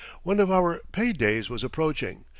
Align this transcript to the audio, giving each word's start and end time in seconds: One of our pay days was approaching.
One 0.23 0.39
of 0.39 0.49
our 0.49 0.81
pay 0.91 1.13
days 1.13 1.47
was 1.47 1.63
approaching. 1.63 2.25